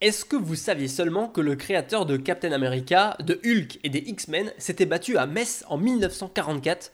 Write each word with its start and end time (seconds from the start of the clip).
Est-ce 0.00 0.24
que 0.24 0.36
vous 0.36 0.56
saviez 0.56 0.88
seulement 0.88 1.28
que 1.28 1.40
le 1.40 1.54
créateur 1.54 2.04
de 2.04 2.16
Captain 2.16 2.52
America, 2.52 3.16
de 3.20 3.40
Hulk 3.44 3.78
et 3.84 3.88
des 3.88 4.00
X-Men 4.00 4.52
s'était 4.58 4.86
battu 4.86 5.16
à 5.16 5.26
Metz 5.26 5.64
en 5.68 5.78
1944 5.78 6.92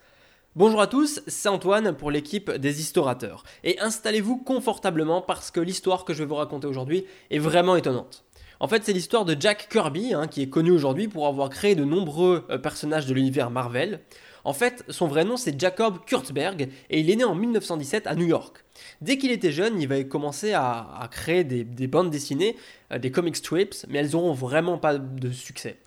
Bonjour 0.55 0.81
à 0.81 0.87
tous, 0.87 1.23
c'est 1.27 1.49
Antoine 1.49 1.97
pour 1.97 2.11
l'équipe 2.11 2.51
des 2.51 2.81
Historateurs. 2.81 3.45
Et 3.65 3.81
installez-vous 3.81 4.37
confortablement 4.37 5.23
parce 5.23 5.51
que 5.51 5.61
l'histoire 5.61 6.05
que 6.05 6.13
je 6.13 6.19
vais 6.19 6.29
vous 6.29 6.35
raconter 6.35 6.67
aujourd'hui 6.67 7.07
est 7.31 7.39
vraiment 7.39 7.75
étonnante. 7.75 8.25
En 8.61 8.69
fait, 8.69 8.85
c'est 8.85 8.93
l'histoire 8.93 9.25
de 9.25 9.35
Jack 9.39 9.69
Kirby, 9.71 10.13
hein, 10.13 10.27
qui 10.27 10.43
est 10.43 10.51
connu 10.51 10.71
aujourd'hui 10.71 11.09
pour 11.09 11.27
avoir 11.27 11.49
créé 11.49 11.75
de 11.75 11.85
nombreux 11.85 12.47
euh, 12.51 12.59
personnages 12.59 13.07
de 13.07 13.15
l'univers 13.15 13.51
Marvel. 13.51 14.01
En 14.45 14.53
fait, 14.53 14.85
son 14.89 15.07
vrai 15.07 15.25
nom 15.25 15.37
c'est 15.37 15.59
Jacob 15.59 15.99
Kurtzberg 16.07 16.69
et 16.91 17.01
il 17.01 17.11
est 17.11 17.17
né 17.17 17.25
en 17.25 17.35
1917 17.35 18.07
à 18.07 18.15
New 18.15 18.27
York. 18.27 18.65
Dès 19.01 19.19
qu'il 19.19 19.31
était 19.31 19.53
jeune, 19.53 19.81
il 19.81 19.89
va 19.89 20.03
commencer 20.05 20.53
à, 20.53 21.09
créer 21.11 21.45
des, 21.45 21.87
bandes 21.87 22.11
dessinées, 22.11 22.57
euh, 22.93 22.99
des 22.99 23.11
comic 23.11 23.37
strips, 23.37 23.87
mais 23.89 23.99
elles 23.99 24.13
n'auront 24.13 24.33
vraiment 24.33 24.79
pas 24.79 24.99
de 24.99 25.31
succès. 25.31 25.79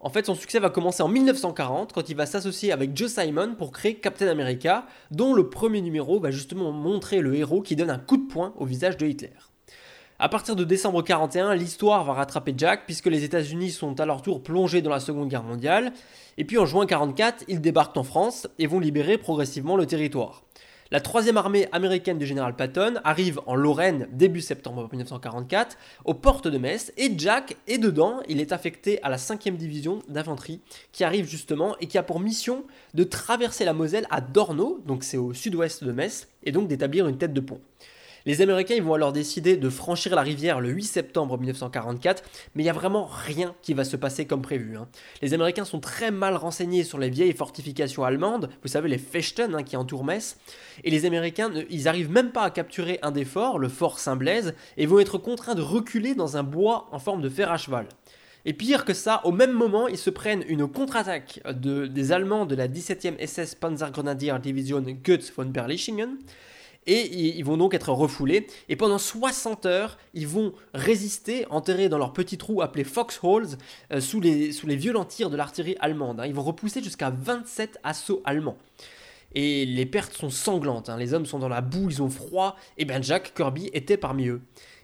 En 0.00 0.10
fait, 0.10 0.26
son 0.26 0.36
succès 0.36 0.60
va 0.60 0.70
commencer 0.70 1.02
en 1.02 1.08
1940 1.08 1.92
quand 1.92 2.08
il 2.08 2.14
va 2.14 2.26
s'associer 2.26 2.70
avec 2.70 2.96
Joe 2.96 3.10
Simon 3.10 3.56
pour 3.56 3.72
créer 3.72 3.96
Captain 3.96 4.28
America, 4.28 4.86
dont 5.10 5.34
le 5.34 5.50
premier 5.50 5.80
numéro 5.80 6.20
va 6.20 6.30
justement 6.30 6.70
montrer 6.70 7.20
le 7.20 7.34
héros 7.34 7.62
qui 7.62 7.74
donne 7.74 7.90
un 7.90 7.98
coup 7.98 8.16
de 8.16 8.28
poing 8.32 8.54
au 8.58 8.64
visage 8.64 8.96
de 8.96 9.06
Hitler. 9.06 9.30
À 10.20 10.28
partir 10.28 10.56
de 10.56 10.64
décembre 10.64 11.02
41, 11.02 11.54
l'histoire 11.54 12.02
va 12.02 12.12
rattraper 12.14 12.52
Jack 12.56 12.86
puisque 12.86 13.06
les 13.06 13.22
États-Unis 13.22 13.70
sont 13.70 14.00
à 14.00 14.04
leur 14.04 14.20
tour 14.20 14.42
plongés 14.42 14.82
dans 14.82 14.90
la 14.90 14.98
Seconde 14.98 15.28
Guerre 15.28 15.44
mondiale. 15.44 15.92
Et 16.38 16.44
puis 16.44 16.58
en 16.58 16.66
juin 16.66 16.86
44, 16.86 17.44
ils 17.46 17.60
débarquent 17.60 17.96
en 17.96 18.02
France 18.02 18.48
et 18.58 18.66
vont 18.66 18.80
libérer 18.80 19.16
progressivement 19.16 19.76
le 19.76 19.86
territoire. 19.86 20.42
La 20.90 21.00
troisième 21.00 21.36
armée 21.36 21.68
américaine 21.70 22.18
du 22.18 22.26
général 22.26 22.56
Patton 22.56 22.94
arrive 23.04 23.40
en 23.46 23.54
Lorraine 23.54 24.08
début 24.10 24.40
septembre 24.40 24.88
1944 24.90 25.76
aux 26.04 26.14
portes 26.14 26.48
de 26.48 26.58
Metz 26.58 26.92
et 26.96 27.16
Jack 27.16 27.56
est 27.68 27.78
dedans. 27.78 28.18
Il 28.28 28.40
est 28.40 28.50
affecté 28.50 29.00
à 29.04 29.10
la 29.10 29.18
5e 29.18 29.54
division 29.54 30.00
d'infanterie 30.08 30.60
qui 30.90 31.04
arrive 31.04 31.28
justement 31.28 31.76
et 31.78 31.86
qui 31.86 31.96
a 31.96 32.02
pour 32.02 32.18
mission 32.18 32.64
de 32.94 33.04
traverser 33.04 33.64
la 33.64 33.72
Moselle 33.72 34.08
à 34.10 34.20
Dorno, 34.20 34.82
donc 34.84 35.04
c'est 35.04 35.16
au 35.16 35.32
sud-ouest 35.32 35.84
de 35.84 35.92
Metz, 35.92 36.26
et 36.42 36.50
donc 36.50 36.66
d'établir 36.66 37.06
une 37.06 37.18
tête 37.18 37.32
de 37.32 37.40
pont. 37.40 37.60
Les 38.28 38.42
Américains 38.42 38.78
vont 38.82 38.92
alors 38.92 39.14
décider 39.14 39.56
de 39.56 39.70
franchir 39.70 40.14
la 40.14 40.20
rivière 40.20 40.60
le 40.60 40.68
8 40.68 40.84
septembre 40.84 41.38
1944, 41.38 42.22
mais 42.54 42.62
il 42.62 42.66
n'y 42.66 42.68
a 42.68 42.74
vraiment 42.74 43.06
rien 43.06 43.54
qui 43.62 43.72
va 43.72 43.84
se 43.84 43.96
passer 43.96 44.26
comme 44.26 44.42
prévu. 44.42 44.76
Hein. 44.76 44.86
Les 45.22 45.32
Américains 45.32 45.64
sont 45.64 45.80
très 45.80 46.10
mal 46.10 46.36
renseignés 46.36 46.84
sur 46.84 46.98
les 46.98 47.08
vieilles 47.08 47.32
fortifications 47.32 48.04
allemandes, 48.04 48.50
vous 48.60 48.68
savez 48.68 48.90
les 48.90 48.98
Fechten 48.98 49.54
hein, 49.54 49.62
qui 49.62 49.78
entourent 49.78 50.04
Metz, 50.04 50.36
et 50.84 50.90
les 50.90 51.06
Américains, 51.06 51.50
ils 51.70 51.88
arrivent 51.88 52.10
même 52.10 52.30
pas 52.30 52.42
à 52.42 52.50
capturer 52.50 52.98
un 53.00 53.12
des 53.12 53.24
forts, 53.24 53.58
le 53.58 53.70
fort 53.70 53.98
Saint-Blaise, 53.98 54.54
et 54.76 54.84
vont 54.84 54.98
être 54.98 55.16
contraints 55.16 55.54
de 55.54 55.62
reculer 55.62 56.14
dans 56.14 56.36
un 56.36 56.42
bois 56.42 56.86
en 56.92 56.98
forme 56.98 57.22
de 57.22 57.30
fer 57.30 57.50
à 57.50 57.56
cheval. 57.56 57.86
Et 58.44 58.52
pire 58.52 58.84
que 58.84 58.92
ça, 58.92 59.22
au 59.24 59.32
même 59.32 59.52
moment, 59.52 59.88
ils 59.88 59.96
se 59.96 60.10
prennent 60.10 60.44
une 60.48 60.68
contre-attaque 60.68 61.40
de, 61.50 61.86
des 61.86 62.12
Allemands 62.12 62.44
de 62.44 62.56
la 62.56 62.68
17e 62.68 63.26
SS 63.26 63.54
Panzergrenadier 63.54 64.34
Division 64.38 64.84
Goetz 65.02 65.32
von 65.34 65.46
Berlichingen, 65.46 66.18
et 66.88 67.36
ils 67.38 67.44
vont 67.44 67.58
donc 67.58 67.74
être 67.74 67.92
refoulés. 67.92 68.46
Et 68.68 68.76
pendant 68.76 68.98
60 68.98 69.66
heures, 69.66 69.98
ils 70.14 70.26
vont 70.26 70.54
résister, 70.72 71.46
enterrés 71.50 71.88
dans 71.88 71.98
leur 71.98 72.14
petit 72.14 72.38
trou 72.38 72.62
appelé 72.62 72.82
Foxholes, 72.82 73.58
euh, 73.92 74.00
sous, 74.00 74.20
les, 74.20 74.52
sous 74.52 74.66
les 74.66 74.76
violents 74.76 75.04
tirs 75.04 75.28
de 75.28 75.36
l'artillerie 75.36 75.76
allemande. 75.80 76.20
Hein. 76.20 76.26
Ils 76.26 76.34
vont 76.34 76.42
repousser 76.42 76.82
jusqu'à 76.82 77.10
27 77.10 77.78
assauts 77.84 78.22
allemands. 78.24 78.56
Et 79.34 79.66
les 79.66 79.84
pertes 79.84 80.14
sont 80.14 80.30
sanglantes, 80.30 80.88
hein. 80.88 80.96
les 80.96 81.12
hommes 81.12 81.26
sont 81.26 81.38
dans 81.38 81.50
la 81.50 81.60
boue, 81.60 81.90
ils 81.90 82.02
ont 82.02 82.08
froid, 82.08 82.56
et 82.78 82.86
bien 82.86 83.02
Jack 83.02 83.34
Kirby 83.34 83.68
était 83.74 83.98
parmi 83.98 84.28
eux. 84.28 84.40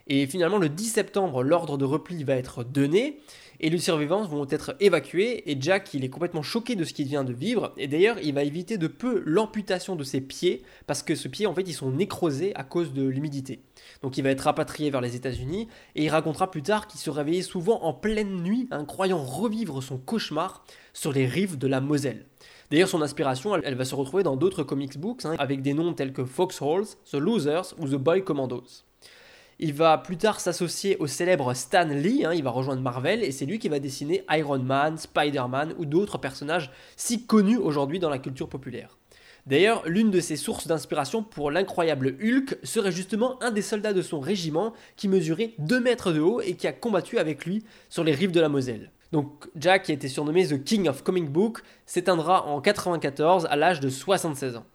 Et 0.06 0.27
finalement, 0.27 0.58
le 0.58 0.68
10 0.68 0.84
septembre, 0.84 1.42
l'ordre 1.42 1.78
de 1.78 1.86
repli 1.86 2.24
va 2.24 2.34
être 2.34 2.62
donné 2.62 3.20
et 3.60 3.70
les 3.70 3.78
survivants 3.78 4.24
vont 4.24 4.47
être 4.50 4.77
évacués 4.80 5.50
et 5.50 5.56
Jack 5.60 5.94
il 5.94 6.05
est 6.05 6.08
complètement 6.08 6.42
choqué 6.42 6.77
de 6.77 6.84
ce 6.84 6.92
qu'il 6.92 7.06
vient 7.06 7.24
de 7.24 7.33
vivre 7.33 7.72
et 7.77 7.88
d'ailleurs 7.88 8.16
il 8.22 8.34
va 8.34 8.42
éviter 8.42 8.78
de 8.78 8.86
peu 8.86 9.22
l'amputation 9.24 9.96
de 9.96 10.05
ses 10.05 10.20
pieds 10.20 10.62
parce 10.86 11.02
que 11.02 11.14
ce 11.14 11.29
pied 11.29 11.46
en 11.46 11.55
fait 11.55 11.62
ils 11.62 11.74
sont 11.74 11.90
nécrosés 11.90 12.55
à 12.55 12.64
cause 12.64 12.92
de 12.92 13.05
l'humidité. 13.05 13.61
Donc 14.02 14.18
il 14.18 14.24
va 14.24 14.30
être 14.30 14.42
rapatrié 14.42 14.90
vers 14.90 15.01
les 15.01 15.17
États-Unis 15.17 15.68
et 15.95 16.05
il 16.05 16.08
racontera 16.08 16.51
plus 16.51 16.62
tard 16.62 16.86
qu'il 16.86 17.01
se 17.01 17.11
réveillait 17.11 17.42
souvent 17.42 17.83
en 17.83 17.92
pleine 17.92 18.42
nuit, 18.42 18.68
hein, 18.70 18.84
croyant 18.84 19.23
revivre 19.23 19.83
son 19.83 19.98
cauchemar 19.98 20.64
sur 20.92 21.12
les 21.12 21.27
rives 21.27 21.58
de 21.58 21.67
la 21.67 21.80
Moselle. 21.80 22.27
D'ailleurs, 22.70 22.89
son 22.89 23.02
inspiration, 23.02 23.55
elle, 23.55 23.74
va 23.74 23.84
se 23.84 23.95
retrouver 23.95 24.23
dans 24.23 24.36
d'autres 24.36 24.62
comics 24.62 24.98
books, 24.98 25.24
hein, 25.24 25.34
avec 25.39 25.62
des 25.62 25.74
noms 25.74 25.92
tels 25.92 26.12
que 26.12 26.24
Foxholes, 26.24 26.86
The 27.11 27.14
Losers 27.14 27.74
ou 27.79 27.86
The 27.86 27.96
Boy 27.96 28.24
Commandos. 28.24 28.84
Il 29.61 29.73
va 29.73 29.98
plus 29.98 30.17
tard 30.17 30.41
s'associer 30.41 30.97
au 30.98 31.07
célèbre 31.07 31.55
Stan 31.55 31.85
Lee, 31.85 32.25
hein, 32.25 32.33
il 32.35 32.42
va 32.42 32.51
rejoindre 32.51 32.83
Marvel 32.83 33.23
et 33.23 33.31
c'est 33.31 33.47
lui 33.47 33.61
qui 33.61 33.69
va 33.69 33.79
dessiner 33.79 34.25
Iron 34.31 34.59
Man, 34.59 34.98
Spider-Man 34.98 35.75
ou 35.79 35.85
d'autres 35.85 36.19
personnages 36.19 36.73
si 36.97 37.25
connus 37.25 37.59
aujourd'hui 37.59 38.01
dans 38.01 38.11
la 38.11 38.19
culture 38.19 38.48
populaire. 38.48 38.98
D'ailleurs, 39.47 39.83
l'une 39.87 40.11
de 40.11 40.20
ses 40.20 40.37
sources 40.37 40.67
d'inspiration 40.67 41.23
pour 41.23 41.51
l'incroyable 41.51 42.17
Hulk 42.20 42.59
serait 42.63 42.91
justement 42.91 43.41
un 43.42 43.51
des 43.51 43.63
soldats 43.63 43.92
de 43.92 44.03
son 44.03 44.19
régiment 44.19 44.73
qui 44.97 45.07
mesurait 45.07 45.53
2 45.59 45.81
mètres 45.81 46.13
de 46.13 46.21
haut 46.21 46.41
et 46.41 46.55
qui 46.55 46.67
a 46.67 46.73
combattu 46.73 47.19
avec 47.19 47.45
lui 47.45 47.63
sur 47.91 48.05
les 48.05 48.13
rives 48.13 48.33
de 48.33 48.41
la 48.41 48.48
Moselle. 48.48 48.91
Donc 49.13 49.47
Jack, 49.55 49.85
qui 49.85 49.92
a 49.92 49.95
été 49.95 50.09
surnommé 50.09 50.47
The 50.47 50.65
King 50.65 50.89
of 50.89 51.05
Comic 51.05 51.31
Book, 51.31 51.63
s'éteindra 51.86 52.47
en 52.47 52.61
94 52.61 53.47
à 53.48 53.55
l'âge 53.55 53.81
de 53.81 53.89
76 53.89 54.57
ans. 54.57 54.67